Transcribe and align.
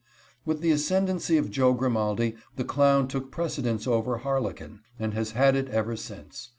With 0.47 0.61
the 0.61 0.71
ascendency 0.71 1.37
of 1.37 1.51
Joe 1.51 1.73
Grimaldi 1.73 2.33
the 2.55 2.63
clown 2.63 3.07
took 3.07 3.29
precedence 3.29 3.85
over 3.85 4.17
Harlequin, 4.17 4.79
and 4.97 5.13
has 5.13 5.33
had 5.33 5.55
it 5.55 5.69
ever 5.69 5.95
since. 5.95 6.49